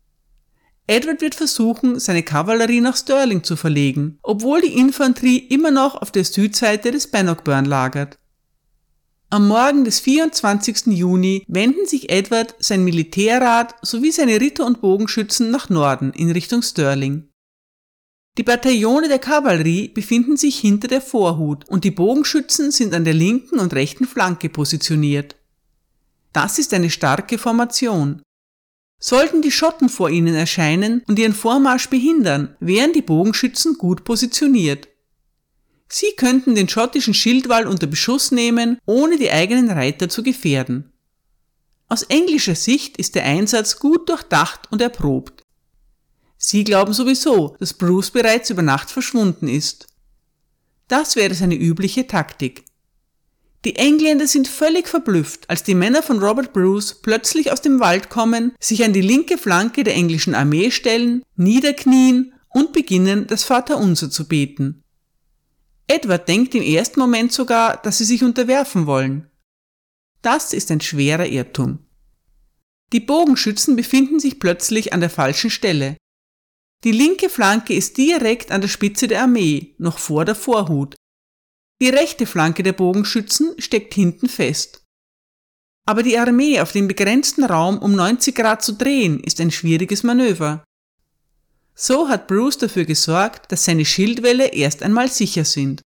Edward 0.86 1.20
wird 1.20 1.34
versuchen, 1.34 2.00
seine 2.00 2.22
Kavallerie 2.22 2.80
nach 2.80 2.96
Stirling 2.96 3.44
zu 3.44 3.56
verlegen, 3.56 4.18
obwohl 4.22 4.62
die 4.62 4.78
Infanterie 4.78 5.36
immer 5.36 5.70
noch 5.70 6.00
auf 6.00 6.10
der 6.10 6.24
Südseite 6.24 6.90
des 6.90 7.10
Bannockburn 7.10 7.66
lagert. 7.66 8.18
Am 9.30 9.46
Morgen 9.46 9.84
des 9.84 10.00
24. 10.00 10.86
Juni 10.86 11.44
wenden 11.48 11.86
sich 11.86 12.08
Edward, 12.08 12.54
sein 12.60 12.82
Militärrat 12.82 13.74
sowie 13.82 14.10
seine 14.10 14.40
Ritter 14.40 14.64
und 14.64 14.80
Bogenschützen 14.80 15.50
nach 15.50 15.68
Norden 15.68 16.12
in 16.14 16.30
Richtung 16.30 16.62
Stirling. 16.62 17.28
Die 18.38 18.42
Bataillone 18.42 19.06
der 19.08 19.18
Kavallerie 19.18 19.88
befinden 19.88 20.38
sich 20.38 20.58
hinter 20.58 20.88
der 20.88 21.02
Vorhut 21.02 21.68
und 21.68 21.84
die 21.84 21.90
Bogenschützen 21.90 22.70
sind 22.70 22.94
an 22.94 23.04
der 23.04 23.12
linken 23.12 23.58
und 23.58 23.74
rechten 23.74 24.06
Flanke 24.06 24.48
positioniert. 24.48 25.36
Das 26.32 26.58
ist 26.58 26.72
eine 26.72 26.88
starke 26.88 27.36
Formation. 27.36 28.22
Sollten 28.98 29.42
die 29.42 29.52
Schotten 29.52 29.90
vor 29.90 30.08
ihnen 30.08 30.36
erscheinen 30.36 31.02
und 31.06 31.18
ihren 31.18 31.34
Vormarsch 31.34 31.90
behindern, 31.90 32.56
wären 32.60 32.94
die 32.94 33.02
Bogenschützen 33.02 33.76
gut 33.76 34.04
positioniert. 34.04 34.88
Sie 35.88 36.12
könnten 36.16 36.54
den 36.54 36.68
schottischen 36.68 37.14
Schildwall 37.14 37.66
unter 37.66 37.86
Beschuss 37.86 38.30
nehmen, 38.30 38.78
ohne 38.84 39.16
die 39.16 39.30
eigenen 39.30 39.70
Reiter 39.70 40.08
zu 40.08 40.22
gefährden. 40.22 40.92
Aus 41.88 42.02
englischer 42.02 42.54
Sicht 42.54 42.98
ist 42.98 43.14
der 43.14 43.24
Einsatz 43.24 43.78
gut 43.78 44.08
durchdacht 44.08 44.70
und 44.70 44.82
erprobt. 44.82 45.42
Sie 46.36 46.62
glauben 46.62 46.92
sowieso, 46.92 47.56
dass 47.58 47.74
Bruce 47.74 48.10
bereits 48.10 48.50
über 48.50 48.62
Nacht 48.62 48.90
verschwunden 48.90 49.48
ist. 49.48 49.86
Das 50.86 51.16
wäre 51.16 51.34
seine 51.34 51.56
übliche 51.56 52.06
Taktik. 52.06 52.64
Die 53.64 53.76
Engländer 53.76 54.26
sind 54.28 54.46
völlig 54.46 54.86
verblüfft, 54.86 55.50
als 55.50 55.64
die 55.64 55.74
Männer 55.74 56.02
von 56.02 56.22
Robert 56.22 56.52
Bruce 56.52 56.94
plötzlich 56.94 57.50
aus 57.50 57.60
dem 57.60 57.80
Wald 57.80 58.08
kommen, 58.08 58.52
sich 58.60 58.84
an 58.84 58.92
die 58.92 59.00
linke 59.00 59.36
Flanke 59.36 59.82
der 59.82 59.94
englischen 59.94 60.34
Armee 60.34 60.70
stellen, 60.70 61.22
niederknien 61.34 62.34
und 62.50 62.72
beginnen, 62.72 63.26
das 63.26 63.42
Vaterunser 63.42 64.10
zu 64.10 64.28
beten. 64.28 64.84
Edward 65.88 66.28
denkt 66.28 66.54
im 66.54 66.62
ersten 66.62 67.00
Moment 67.00 67.32
sogar, 67.32 67.78
dass 67.78 67.98
sie 67.98 68.04
sich 68.04 68.22
unterwerfen 68.22 68.86
wollen. 68.86 69.30
Das 70.22 70.52
ist 70.52 70.70
ein 70.70 70.80
schwerer 70.80 71.26
Irrtum. 71.26 71.78
Die 72.92 73.00
Bogenschützen 73.00 73.76
befinden 73.76 74.20
sich 74.20 74.38
plötzlich 74.38 74.92
an 74.92 75.00
der 75.00 75.10
falschen 75.10 75.50
Stelle. 75.50 75.96
Die 76.84 76.92
linke 76.92 77.28
Flanke 77.28 77.74
ist 77.74 77.96
direkt 77.96 78.52
an 78.52 78.60
der 78.60 78.68
Spitze 78.68 79.08
der 79.08 79.22
Armee, 79.22 79.74
noch 79.78 79.98
vor 79.98 80.24
der 80.24 80.34
Vorhut. 80.34 80.94
Die 81.80 81.88
rechte 81.88 82.26
Flanke 82.26 82.62
der 82.62 82.72
Bogenschützen 82.72 83.54
steckt 83.58 83.94
hinten 83.94 84.28
fest. 84.28 84.84
Aber 85.86 86.02
die 86.02 86.18
Armee 86.18 86.60
auf 86.60 86.72
dem 86.72 86.86
begrenzten 86.86 87.44
Raum 87.44 87.78
um 87.78 87.94
90 87.94 88.34
Grad 88.34 88.62
zu 88.62 88.72
drehen, 88.72 89.20
ist 89.20 89.40
ein 89.40 89.50
schwieriges 89.50 90.02
Manöver. 90.02 90.64
So 91.80 92.08
hat 92.08 92.26
Bruce 92.26 92.58
dafür 92.58 92.84
gesorgt, 92.84 93.52
dass 93.52 93.64
seine 93.64 93.84
Schildwälle 93.84 94.48
erst 94.48 94.82
einmal 94.82 95.08
sicher 95.08 95.44
sind. 95.44 95.80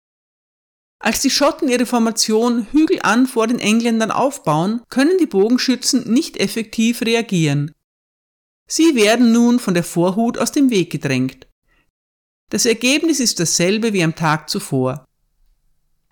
Als 1.00 1.20
die 1.20 1.30
Schotten 1.30 1.68
ihre 1.68 1.86
Formation 1.86 2.68
hügelan 2.72 3.28
vor 3.28 3.48
den 3.48 3.60
Engländern 3.60 4.10
aufbauen, 4.10 4.82
können 4.90 5.18
die 5.18 5.26
Bogenschützen 5.26 6.10
nicht 6.10 6.38
effektiv 6.38 7.02
reagieren. 7.02 7.74
Sie 8.68 8.96
werden 8.96 9.34
nun 9.34 9.60
von 9.60 9.74
der 9.74 9.84
Vorhut 9.84 10.38
aus 10.38 10.54
dem 10.54 10.70
Weg 10.70 10.92
gedrängt. 10.92 11.48
Das 12.52 12.66
Ergebnis 12.66 13.20
ist 13.20 13.42
dasselbe 13.42 13.92
wie 13.92 14.04
am 14.04 14.16
Tag 14.16 14.50
zuvor. 14.50 15.04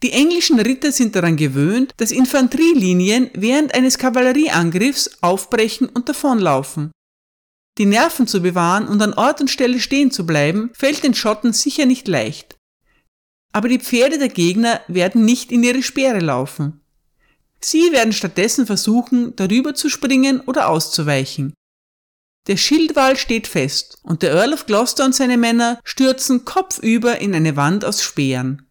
Die 0.03 0.11
englischen 0.11 0.59
Ritter 0.59 0.91
sind 0.91 1.15
daran 1.15 1.37
gewöhnt, 1.37 1.93
dass 1.97 2.11
Infanterielinien 2.11 3.29
während 3.33 3.73
eines 3.73 3.97
Kavallerieangriffs 3.97 5.21
aufbrechen 5.21 5.87
und 5.87 6.09
davonlaufen. 6.09 6.91
Die 7.79 7.85
Nerven 7.85 8.27
zu 8.27 8.41
bewahren 8.41 8.89
und 8.89 9.01
an 9.01 9.13
Ort 9.13 9.39
und 9.39 9.49
Stelle 9.49 9.79
stehen 9.79 10.11
zu 10.11 10.25
bleiben, 10.25 10.69
fällt 10.73 11.01
den 11.01 11.13
Schotten 11.13 11.53
sicher 11.53 11.85
nicht 11.85 12.09
leicht. 12.09 12.57
Aber 13.53 13.69
die 13.69 13.79
Pferde 13.79 14.19
der 14.19 14.27
Gegner 14.27 14.81
werden 14.89 15.23
nicht 15.23 15.49
in 15.51 15.63
ihre 15.63 15.81
Speere 15.81 16.19
laufen. 16.19 16.81
Sie 17.61 17.93
werden 17.93 18.11
stattdessen 18.11 18.65
versuchen, 18.65 19.33
darüber 19.37 19.73
zu 19.75 19.89
springen 19.89 20.41
oder 20.41 20.67
auszuweichen. 20.67 21.53
Der 22.47 22.57
Schildwall 22.57 23.15
steht 23.15 23.47
fest 23.47 23.97
und 24.03 24.23
der 24.23 24.33
Earl 24.33 24.53
of 24.53 24.65
Gloucester 24.65 25.05
und 25.05 25.15
seine 25.15 25.37
Männer 25.37 25.79
stürzen 25.85 26.43
kopfüber 26.43 27.19
in 27.19 27.33
eine 27.33 27.55
Wand 27.55 27.85
aus 27.85 28.03
Speeren. 28.03 28.67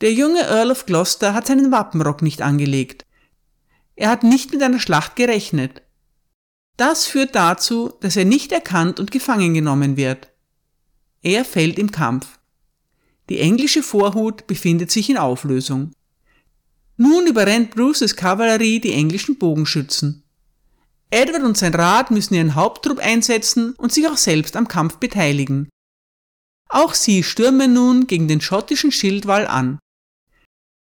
Der 0.00 0.12
junge 0.12 0.40
Earl 0.40 0.72
of 0.72 0.84
Gloucester 0.84 1.32
hat 1.32 1.46
seinen 1.46 1.70
Wappenrock 1.70 2.22
nicht 2.22 2.42
angelegt. 2.42 3.06
Er 3.94 4.10
hat 4.10 4.24
nicht 4.24 4.50
mit 4.50 4.62
einer 4.62 4.80
Schlacht 4.80 5.14
gerechnet. 5.14 5.82
Das 6.80 7.04
führt 7.04 7.34
dazu, 7.34 7.92
dass 8.00 8.16
er 8.16 8.24
nicht 8.24 8.52
erkannt 8.52 9.00
und 9.00 9.10
gefangen 9.10 9.52
genommen 9.52 9.98
wird. 9.98 10.32
Er 11.20 11.44
fällt 11.44 11.78
im 11.78 11.90
Kampf. 11.90 12.38
Die 13.28 13.38
englische 13.38 13.82
Vorhut 13.82 14.46
befindet 14.46 14.90
sich 14.90 15.10
in 15.10 15.18
Auflösung. 15.18 15.92
Nun 16.96 17.26
überrennt 17.26 17.72
Bruces 17.72 18.16
Kavallerie 18.16 18.80
die 18.80 18.94
englischen 18.94 19.36
Bogenschützen. 19.36 20.22
Edward 21.10 21.42
und 21.42 21.58
sein 21.58 21.74
Rat 21.74 22.10
müssen 22.10 22.32
ihren 22.32 22.54
Haupttrupp 22.54 22.98
einsetzen 22.98 23.74
und 23.74 23.92
sich 23.92 24.08
auch 24.08 24.16
selbst 24.16 24.56
am 24.56 24.66
Kampf 24.66 24.96
beteiligen. 24.96 25.68
Auch 26.70 26.94
sie 26.94 27.22
stürmen 27.22 27.74
nun 27.74 28.06
gegen 28.06 28.26
den 28.26 28.40
schottischen 28.40 28.90
Schildwall 28.90 29.46
an. 29.46 29.78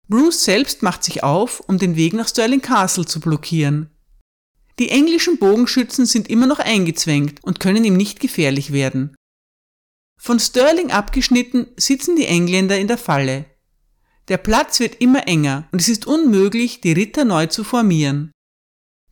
Bruce 0.07 0.45
selbst 0.45 0.81
macht 0.81 1.03
sich 1.03 1.23
auf, 1.23 1.59
um 1.59 1.77
den 1.77 1.97
Weg 1.97 2.13
nach 2.13 2.29
Stirling 2.29 2.61
Castle 2.61 3.05
zu 3.05 3.19
blockieren. 3.19 3.89
Die 4.79 4.89
englischen 4.89 5.37
Bogenschützen 5.37 6.05
sind 6.05 6.29
immer 6.29 6.47
noch 6.47 6.59
eingezwängt 6.59 7.43
und 7.43 7.59
können 7.59 7.83
ihm 7.83 7.97
nicht 7.97 8.21
gefährlich 8.21 8.71
werden. 8.71 9.13
Von 10.17 10.39
Stirling 10.39 10.91
abgeschnitten 10.91 11.67
sitzen 11.75 12.15
die 12.15 12.25
Engländer 12.25 12.79
in 12.79 12.87
der 12.87 12.97
Falle. 12.97 13.45
Der 14.29 14.37
Platz 14.37 14.79
wird 14.79 15.01
immer 15.01 15.27
enger 15.27 15.67
und 15.71 15.81
es 15.81 15.89
ist 15.89 16.07
unmöglich, 16.07 16.81
die 16.81 16.93
Ritter 16.93 17.25
neu 17.25 17.47
zu 17.47 17.63
formieren. 17.63 18.31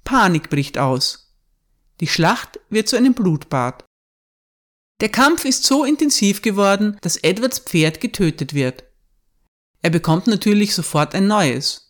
Panik 0.03 0.49
bricht 0.49 0.77
aus. 0.77 1.35
Die 1.99 2.07
Schlacht 2.07 2.59
wird 2.69 2.87
zu 2.87 2.95
einem 2.95 3.13
Blutbad. 3.13 3.83
Der 5.01 5.09
Kampf 5.09 5.43
ist 5.43 5.63
so 5.63 5.83
intensiv 5.83 6.41
geworden, 6.41 6.97
dass 7.01 7.17
Edwards 7.17 7.59
Pferd 7.59 7.99
getötet 7.99 8.53
wird. 8.53 8.85
Er 9.81 9.89
bekommt 9.89 10.27
natürlich 10.27 10.73
sofort 10.73 11.13
ein 11.13 11.27
neues. 11.27 11.86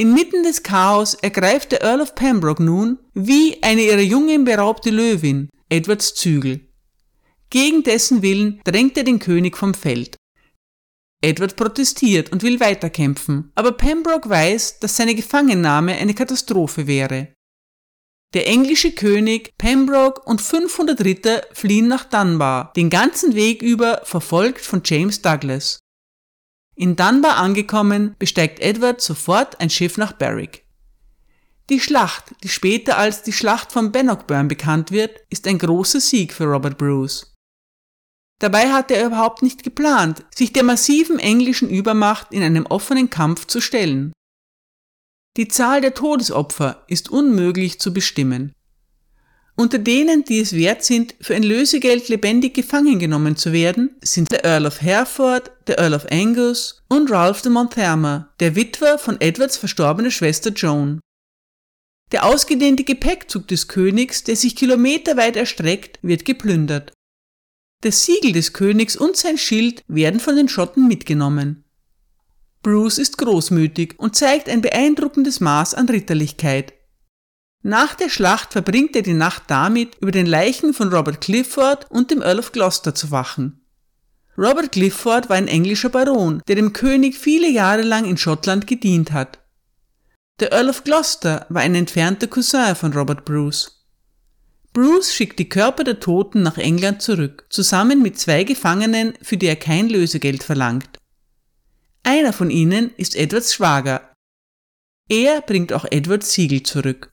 Inmitten 0.00 0.44
des 0.44 0.62
Chaos 0.62 1.12
ergreift 1.12 1.72
der 1.72 1.82
Earl 1.82 2.00
of 2.00 2.14
Pembroke 2.14 2.62
nun, 2.62 2.98
wie 3.12 3.62
eine 3.62 3.82
ihrer 3.82 4.00
Jungen 4.00 4.46
beraubte 4.46 4.88
Löwin, 4.88 5.50
Edwards 5.68 6.14
Zügel. 6.14 6.66
Gegen 7.50 7.82
dessen 7.82 8.22
Willen 8.22 8.62
drängt 8.64 8.96
er 8.96 9.04
den 9.04 9.18
König 9.18 9.58
vom 9.58 9.74
Feld. 9.74 10.16
Edward 11.22 11.54
protestiert 11.54 12.32
und 12.32 12.42
will 12.42 12.60
weiterkämpfen, 12.60 13.52
aber 13.54 13.72
Pembroke 13.72 14.30
weiß, 14.30 14.78
dass 14.78 14.96
seine 14.96 15.14
Gefangennahme 15.14 15.92
eine 15.96 16.14
Katastrophe 16.14 16.86
wäre. 16.86 17.34
Der 18.32 18.46
englische 18.48 18.92
König, 18.92 19.50
Pembroke 19.58 20.22
und 20.24 20.40
500 20.40 21.04
Ritter 21.04 21.42
fliehen 21.52 21.88
nach 21.88 22.04
Dunbar, 22.04 22.72
den 22.74 22.88
ganzen 22.88 23.34
Weg 23.34 23.60
über 23.60 24.00
verfolgt 24.04 24.64
von 24.64 24.80
James 24.82 25.20
Douglas. 25.20 25.78
In 26.80 26.96
Dunbar 26.96 27.36
angekommen, 27.36 28.16
besteigt 28.18 28.58
Edward 28.58 29.02
sofort 29.02 29.60
ein 29.60 29.68
Schiff 29.68 29.98
nach 29.98 30.12
Berwick. 30.12 30.64
Die 31.68 31.78
Schlacht, 31.78 32.34
die 32.42 32.48
später 32.48 32.96
als 32.96 33.22
die 33.22 33.34
Schlacht 33.34 33.70
von 33.70 33.92
Bannockburn 33.92 34.48
bekannt 34.48 34.90
wird, 34.90 35.20
ist 35.28 35.46
ein 35.46 35.58
großer 35.58 36.00
Sieg 36.00 36.32
für 36.32 36.44
Robert 36.44 36.78
Bruce. 36.78 37.34
Dabei 38.38 38.72
hatte 38.72 38.96
er 38.96 39.08
überhaupt 39.08 39.42
nicht 39.42 39.62
geplant, 39.62 40.24
sich 40.34 40.54
der 40.54 40.62
massiven 40.62 41.18
englischen 41.18 41.68
Übermacht 41.68 42.32
in 42.32 42.42
einem 42.42 42.64
offenen 42.64 43.10
Kampf 43.10 43.46
zu 43.46 43.60
stellen. 43.60 44.14
Die 45.36 45.48
Zahl 45.48 45.82
der 45.82 45.92
Todesopfer 45.92 46.86
ist 46.88 47.10
unmöglich 47.10 47.78
zu 47.78 47.92
bestimmen. 47.92 48.54
Unter 49.60 49.78
denen, 49.78 50.24
die 50.24 50.40
es 50.40 50.54
wert 50.54 50.82
sind, 50.82 51.14
für 51.20 51.34
ein 51.34 51.42
Lösegeld 51.42 52.08
lebendig 52.08 52.54
gefangen 52.54 52.98
genommen 52.98 53.36
zu 53.36 53.52
werden, 53.52 53.90
sind 54.00 54.32
der 54.32 54.42
Earl 54.42 54.64
of 54.64 54.80
Hereford, 54.80 55.50
der 55.66 55.78
Earl 55.78 55.92
of 55.92 56.06
Angus 56.10 56.82
und 56.88 57.10
Ralph 57.10 57.42
de 57.42 57.52
Monthermer, 57.52 58.32
der 58.40 58.56
Witwer 58.56 58.96
von 58.96 59.20
Edwards 59.20 59.58
verstorbener 59.58 60.10
Schwester 60.10 60.48
Joan. 60.48 60.98
Der 62.10 62.24
ausgedehnte 62.24 62.84
Gepäckzug 62.84 63.48
des 63.48 63.68
Königs, 63.68 64.24
der 64.24 64.34
sich 64.34 64.56
kilometerweit 64.56 65.36
erstreckt, 65.36 65.98
wird 66.00 66.24
geplündert. 66.24 66.94
Das 67.82 68.06
Siegel 68.06 68.32
des 68.32 68.54
Königs 68.54 68.96
und 68.96 69.18
sein 69.18 69.36
Schild 69.36 69.84
werden 69.88 70.20
von 70.20 70.36
den 70.36 70.48
Schotten 70.48 70.88
mitgenommen. 70.88 71.64
Bruce 72.62 72.96
ist 72.96 73.18
großmütig 73.18 73.98
und 73.98 74.16
zeigt 74.16 74.48
ein 74.48 74.62
beeindruckendes 74.62 75.40
Maß 75.40 75.74
an 75.74 75.86
Ritterlichkeit. 75.86 76.72
Nach 77.62 77.94
der 77.94 78.08
Schlacht 78.08 78.52
verbringt 78.52 78.96
er 78.96 79.02
die 79.02 79.12
Nacht 79.12 79.44
damit, 79.48 79.96
über 80.00 80.12
den 80.12 80.26
Leichen 80.26 80.72
von 80.72 80.92
Robert 80.92 81.20
Clifford 81.20 81.90
und 81.90 82.10
dem 82.10 82.22
Earl 82.22 82.38
of 82.38 82.52
Gloucester 82.52 82.94
zu 82.94 83.10
wachen. 83.10 83.60
Robert 84.38 84.72
Clifford 84.72 85.28
war 85.28 85.36
ein 85.36 85.48
englischer 85.48 85.90
Baron, 85.90 86.42
der 86.48 86.56
dem 86.56 86.72
König 86.72 87.18
viele 87.18 87.50
Jahre 87.50 87.82
lang 87.82 88.06
in 88.06 88.16
Schottland 88.16 88.66
gedient 88.66 89.12
hat. 89.12 89.38
Der 90.40 90.52
Earl 90.52 90.70
of 90.70 90.84
Gloucester 90.84 91.44
war 91.50 91.60
ein 91.60 91.74
entfernter 91.74 92.26
Cousin 92.28 92.74
von 92.74 92.94
Robert 92.94 93.26
Bruce. 93.26 93.84
Bruce 94.72 95.12
schickt 95.12 95.38
die 95.38 95.48
Körper 95.48 95.84
der 95.84 96.00
Toten 96.00 96.42
nach 96.42 96.56
England 96.56 97.02
zurück, 97.02 97.44
zusammen 97.50 98.00
mit 98.00 98.18
zwei 98.18 98.44
Gefangenen, 98.44 99.12
für 99.20 99.36
die 99.36 99.46
er 99.46 99.56
kein 99.56 99.90
Lösegeld 99.90 100.42
verlangt. 100.42 100.98
Einer 102.04 102.32
von 102.32 102.48
ihnen 102.48 102.94
ist 102.96 103.16
Edwards 103.16 103.52
Schwager. 103.52 104.12
Er 105.08 105.42
bringt 105.42 105.74
auch 105.74 105.84
Edwards 105.90 106.32
Siegel 106.32 106.62
zurück. 106.62 107.12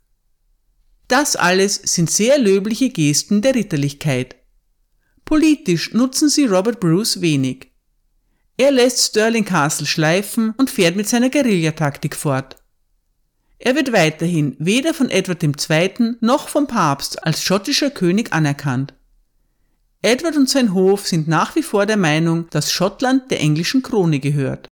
Das 1.07 1.35
alles 1.35 1.75
sind 1.75 2.09
sehr 2.09 2.37
löbliche 2.37 2.89
Gesten 2.89 3.41
der 3.41 3.55
Ritterlichkeit. 3.55 4.35
Politisch 5.23 5.93
nutzen 5.93 6.29
sie 6.29 6.45
Robert 6.45 6.79
Bruce 6.79 7.21
wenig. 7.21 7.71
Er 8.57 8.71
lässt 8.71 9.09
Stirling 9.09 9.45
Castle 9.45 9.85
schleifen 9.85 10.53
und 10.57 10.69
fährt 10.69 10.95
mit 10.95 11.07
seiner 11.07 11.29
Guerillataktik 11.29 12.15
fort. 12.15 12.57
Er 13.59 13.75
wird 13.75 13.93
weiterhin 13.93 14.55
weder 14.59 14.93
von 14.93 15.09
Edward 15.09 15.43
II. 15.43 16.15
noch 16.21 16.49
vom 16.49 16.67
Papst 16.67 17.23
als 17.23 17.43
schottischer 17.43 17.89
König 17.89 18.33
anerkannt. 18.33 18.93
Edward 20.01 20.37
und 20.37 20.49
sein 20.49 20.73
Hof 20.73 21.07
sind 21.07 21.27
nach 21.27 21.55
wie 21.55 21.63
vor 21.63 21.85
der 21.85 21.97
Meinung, 21.97 22.49
dass 22.49 22.71
Schottland 22.71 23.31
der 23.31 23.39
englischen 23.39 23.81
Krone 23.81 24.19
gehört. 24.19 24.67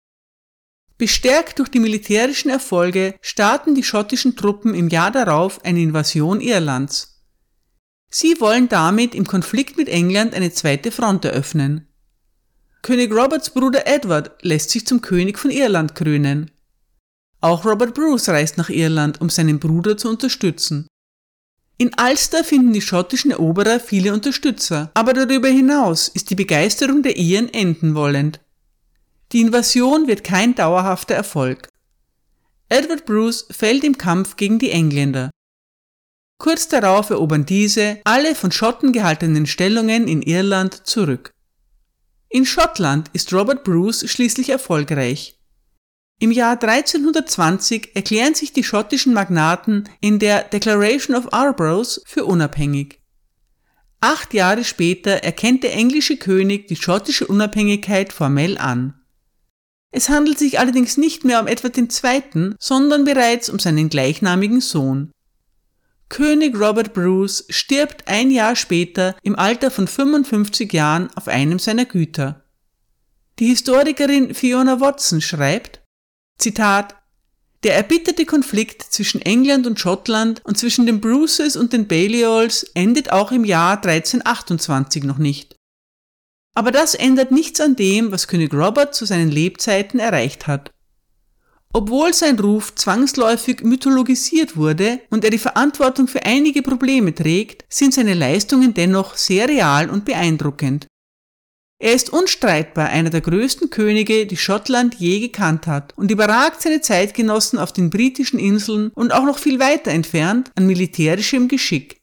Bestärkt 1.01 1.57
durch 1.57 1.69
die 1.69 1.79
militärischen 1.79 2.51
Erfolge 2.51 3.15
starten 3.21 3.73
die 3.73 3.81
schottischen 3.81 4.35
Truppen 4.35 4.75
im 4.75 4.87
Jahr 4.87 5.09
darauf 5.09 5.65
eine 5.65 5.81
Invasion 5.81 6.39
Irlands. 6.41 7.23
Sie 8.11 8.39
wollen 8.39 8.69
damit 8.69 9.15
im 9.15 9.25
Konflikt 9.25 9.77
mit 9.77 9.89
England 9.89 10.35
eine 10.35 10.51
zweite 10.51 10.91
Front 10.91 11.25
eröffnen. 11.25 11.87
König 12.83 13.11
Roberts 13.11 13.49
Bruder 13.49 13.87
Edward 13.87 14.43
lässt 14.43 14.69
sich 14.69 14.85
zum 14.85 15.01
König 15.01 15.39
von 15.39 15.49
Irland 15.49 15.95
krönen. 15.95 16.51
Auch 17.39 17.65
Robert 17.65 17.95
Bruce 17.95 18.29
reist 18.29 18.59
nach 18.59 18.69
Irland, 18.69 19.21
um 19.21 19.31
seinen 19.31 19.57
Bruder 19.57 19.97
zu 19.97 20.07
unterstützen. 20.07 20.85
In 21.79 21.89
Ulster 21.99 22.43
finden 22.43 22.73
die 22.73 22.81
schottischen 22.81 23.31
Eroberer 23.31 23.79
viele 23.79 24.13
Unterstützer, 24.13 24.91
aber 24.93 25.13
darüber 25.13 25.47
hinaus 25.47 26.09
ist 26.09 26.29
die 26.29 26.35
Begeisterung 26.35 27.01
der 27.01 27.17
Iren 27.17 27.51
enden 27.51 27.95
wollend. 27.95 28.39
Die 29.31 29.39
Invasion 29.39 30.07
wird 30.07 30.23
kein 30.23 30.55
dauerhafter 30.55 31.15
Erfolg. 31.15 31.69
Edward 32.67 33.05
Bruce 33.05 33.47
fällt 33.49 33.83
im 33.83 33.97
Kampf 33.97 34.35
gegen 34.35 34.59
die 34.59 34.71
Engländer. 34.71 35.29
Kurz 36.37 36.67
darauf 36.67 37.09
erobern 37.11 37.45
diese 37.45 38.01
alle 38.03 38.35
von 38.35 38.51
Schotten 38.51 38.91
gehaltenen 38.93 39.45
Stellungen 39.45 40.07
in 40.07 40.21
Irland 40.21 40.87
zurück. 40.87 41.31
In 42.29 42.45
Schottland 42.45 43.09
ist 43.13 43.31
Robert 43.33 43.63
Bruce 43.63 44.09
schließlich 44.09 44.49
erfolgreich. 44.49 45.37
Im 46.19 46.31
Jahr 46.31 46.61
1320 46.61 47.95
erklären 47.95 48.35
sich 48.35 48.53
die 48.53 48.63
schottischen 48.63 49.13
Magnaten 49.13 49.89
in 50.01 50.19
der 50.19 50.43
Declaration 50.43 51.15
of 51.15 51.33
Arbroath 51.33 52.01
für 52.05 52.25
unabhängig. 52.25 53.01
Acht 54.01 54.33
Jahre 54.33 54.63
später 54.63 55.11
erkennt 55.23 55.63
der 55.63 55.73
englische 55.73 56.17
König 56.17 56.67
die 56.67 56.75
schottische 56.75 57.27
Unabhängigkeit 57.27 58.13
formell 58.13 58.57
an. 58.57 59.00
Es 59.91 60.09
handelt 60.09 60.39
sich 60.39 60.59
allerdings 60.59 60.97
nicht 60.97 61.25
mehr 61.25 61.41
um 61.41 61.47
Edward 61.47 61.77
II., 61.77 62.55
sondern 62.59 63.03
bereits 63.03 63.49
um 63.49 63.59
seinen 63.59 63.89
gleichnamigen 63.89 64.61
Sohn. 64.61 65.11
König 66.07 66.59
Robert 66.59 66.93
Bruce 66.93 67.45
stirbt 67.49 68.07
ein 68.07 68.31
Jahr 68.31 68.55
später 68.55 69.15
im 69.23 69.37
Alter 69.37 69.71
von 69.71 69.87
55 69.87 70.71
Jahren 70.73 71.09
auf 71.15 71.27
einem 71.27 71.59
seiner 71.59 71.85
Güter. 71.85 72.43
Die 73.39 73.47
Historikerin 73.47 74.33
Fiona 74.33 74.81
Watson 74.81 75.21
schreibt, 75.21 75.81
Zitat, 76.37 76.95
der 77.63 77.75
erbitterte 77.75 78.25
Konflikt 78.25 78.81
zwischen 78.81 79.21
England 79.21 79.67
und 79.67 79.79
Schottland 79.79 80.41
und 80.43 80.57
zwischen 80.57 80.85
den 80.85 80.99
Bruces 80.99 81.55
und 81.55 81.73
den 81.73 81.87
Balliols 81.87 82.63
endet 82.73 83.11
auch 83.11 83.31
im 83.31 83.45
Jahr 83.45 83.77
1328 83.77 85.03
noch 85.03 85.17
nicht. 85.17 85.55
Aber 86.53 86.71
das 86.71 86.95
ändert 86.95 87.31
nichts 87.31 87.61
an 87.61 87.75
dem, 87.75 88.11
was 88.11 88.27
König 88.27 88.53
Robert 88.53 88.93
zu 88.93 89.05
seinen 89.05 89.31
Lebzeiten 89.31 89.99
erreicht 89.99 90.47
hat. 90.47 90.71
Obwohl 91.73 92.13
sein 92.13 92.37
Ruf 92.37 92.75
zwangsläufig 92.75 93.61
mythologisiert 93.61 94.57
wurde 94.57 94.99
und 95.09 95.23
er 95.23 95.29
die 95.29 95.37
Verantwortung 95.37 96.07
für 96.09 96.25
einige 96.25 96.61
Probleme 96.61 97.15
trägt, 97.15 97.63
sind 97.69 97.93
seine 97.93 98.13
Leistungen 98.13 98.73
dennoch 98.73 99.15
sehr 99.15 99.47
real 99.47 99.89
und 99.89 100.03
beeindruckend. 100.03 100.87
Er 101.79 101.93
ist 101.93 102.11
unstreitbar 102.11 102.89
einer 102.89 103.09
der 103.09 103.21
größten 103.21 103.69
Könige, 103.69 104.27
die 104.27 104.37
Schottland 104.37 104.95
je 104.95 105.19
gekannt 105.19 105.65
hat 105.65 105.97
und 105.97 106.11
überragt 106.11 106.61
seine 106.61 106.81
Zeitgenossen 106.81 107.57
auf 107.57 107.71
den 107.71 107.89
britischen 107.89 108.37
Inseln 108.37 108.91
und 108.93 109.13
auch 109.13 109.23
noch 109.23 109.39
viel 109.39 109.59
weiter 109.59 109.91
entfernt 109.91 110.51
an 110.55 110.67
militärischem 110.67 111.47
Geschick 111.47 112.00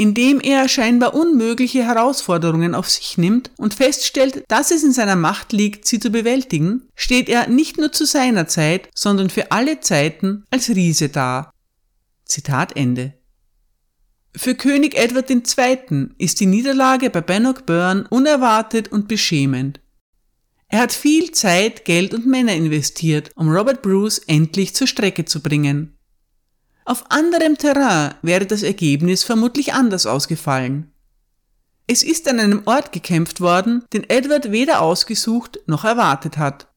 indem 0.00 0.40
er 0.40 0.66
scheinbar 0.66 1.12
unmögliche 1.12 1.84
Herausforderungen 1.84 2.74
auf 2.74 2.88
sich 2.88 3.18
nimmt 3.18 3.50
und 3.58 3.74
feststellt, 3.74 4.44
dass 4.48 4.70
es 4.70 4.82
in 4.82 4.92
seiner 4.92 5.14
Macht 5.14 5.52
liegt, 5.52 5.86
sie 5.86 6.00
zu 6.00 6.08
bewältigen, 6.08 6.88
steht 6.94 7.28
er 7.28 7.50
nicht 7.50 7.76
nur 7.76 7.92
zu 7.92 8.06
seiner 8.06 8.48
Zeit, 8.48 8.88
sondern 8.94 9.28
für 9.28 9.52
alle 9.52 9.80
Zeiten 9.80 10.44
als 10.50 10.70
Riese 10.70 11.10
da. 11.10 11.50
Zitat 12.24 12.76
Ende. 12.76 13.12
Für 14.34 14.54
König 14.54 14.96
Edward 14.96 15.28
II. 15.28 16.08
ist 16.16 16.40
die 16.40 16.46
Niederlage 16.46 17.10
bei 17.10 17.20
Bannockburn 17.20 18.06
unerwartet 18.06 18.90
und 18.90 19.06
beschämend. 19.06 19.80
Er 20.68 20.80
hat 20.80 20.94
viel 20.94 21.32
Zeit, 21.32 21.84
Geld 21.84 22.14
und 22.14 22.26
Männer 22.26 22.54
investiert, 22.54 23.32
um 23.34 23.50
Robert 23.50 23.82
Bruce 23.82 24.20
endlich 24.26 24.74
zur 24.74 24.86
Strecke 24.86 25.26
zu 25.26 25.42
bringen. 25.42 25.98
Auf 26.84 27.10
anderem 27.10 27.56
Terrain 27.56 28.14
wäre 28.22 28.46
das 28.46 28.62
Ergebnis 28.62 29.22
vermutlich 29.22 29.72
anders 29.72 30.06
ausgefallen. 30.06 30.92
Es 31.86 32.02
ist 32.02 32.28
an 32.28 32.38
einem 32.38 32.62
Ort 32.66 32.92
gekämpft 32.92 33.40
worden, 33.40 33.84
den 33.92 34.08
Edward 34.08 34.52
weder 34.52 34.80
ausgesucht 34.80 35.58
noch 35.66 35.84
erwartet 35.84 36.38
hat. 36.38 36.68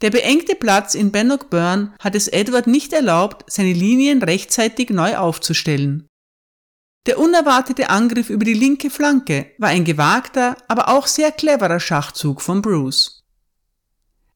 Der 0.00 0.10
beengte 0.10 0.54
Platz 0.54 0.94
in 0.94 1.10
Bannockburn 1.10 1.94
hat 1.98 2.14
es 2.14 2.28
Edward 2.28 2.66
nicht 2.66 2.92
erlaubt, 2.92 3.44
seine 3.50 3.72
Linien 3.72 4.22
rechtzeitig 4.22 4.90
neu 4.90 5.16
aufzustellen. 5.16 6.06
Der 7.06 7.18
unerwartete 7.18 7.90
Angriff 7.90 8.28
über 8.28 8.44
die 8.44 8.54
linke 8.54 8.90
Flanke 8.90 9.52
war 9.58 9.70
ein 9.70 9.84
gewagter, 9.84 10.56
aber 10.68 10.88
auch 10.88 11.06
sehr 11.06 11.32
cleverer 11.32 11.80
Schachzug 11.80 12.42
von 12.42 12.60
Bruce. 12.60 13.17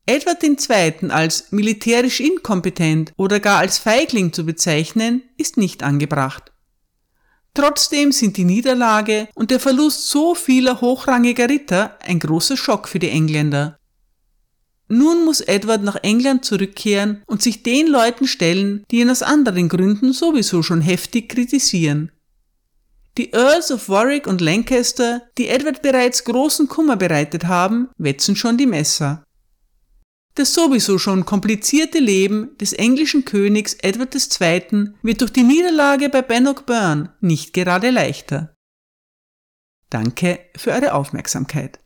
Edward 0.07 0.43
II. 0.43 1.11
als 1.11 1.53
militärisch 1.53 2.19
inkompetent 2.19 3.13
oder 3.17 3.39
gar 3.39 3.59
als 3.59 3.79
Feigling 3.79 4.33
zu 4.33 4.45
bezeichnen, 4.45 5.23
ist 5.37 5.57
nicht 5.57 5.85
angebracht. 5.85 6.51
Trotzdem 7.55 8.11
sind 8.11 8.37
die 8.37 8.45
Niederlage 8.45 9.29
und 9.35 9.51
der 9.51 9.61
Verlust 9.61 10.09
so 10.09 10.35
vieler 10.35 10.81
hochrangiger 10.81 11.49
Ritter 11.49 11.99
ein 12.01 12.19
großer 12.19 12.57
Schock 12.57 12.89
für 12.89 12.99
die 12.99 13.11
Engländer. 13.11 13.79
Nun 14.89 15.25
muss 15.25 15.41
Edward 15.41 15.85
nach 15.85 15.97
England 16.03 16.45
zurückkehren 16.45 17.23
und 17.27 17.43
sich 17.43 17.63
den 17.63 17.87
Leuten 17.87 18.27
stellen, 18.27 18.85
die 18.91 19.01
ihn 19.01 19.11
aus 19.11 19.23
anderen 19.23 19.69
Gründen 19.69 20.13
sowieso 20.13 20.63
schon 20.63 20.81
heftig 20.81 21.29
kritisieren. 21.29 22.11
Die 23.19 23.33
Earls 23.33 23.71
of 23.71 23.89
Warwick 23.89 24.27
und 24.27 24.41
Lancaster, 24.41 25.23
die 25.39 25.49
Edward 25.49 25.83
bereits 25.83 26.25
großen 26.25 26.67
Kummer 26.67 26.97
bereitet 26.97 27.45
haben, 27.45 27.89
wetzen 27.99 28.35
schon 28.35 28.57
die 28.57 28.67
Messer. 28.67 29.25
Das 30.35 30.55
sowieso 30.55 30.99
schon 30.99 31.27
komplizierte 31.27 31.99
Leben 31.99 32.57
des 32.59 32.73
englischen 32.73 33.25
Königs 33.25 33.75
Edward 33.75 34.15
II. 34.15 34.95
wird 35.03 35.21
durch 35.21 35.33
die 35.33 35.43
Niederlage 35.43 36.09
bei 36.09 36.23
Bannockburn 36.23 37.11
nicht 37.21 37.53
gerade 37.53 37.91
leichter. 37.91 38.55
Danke 39.91 40.41
für 40.57 40.71
eure 40.71 40.95
Aufmerksamkeit. 40.95 41.79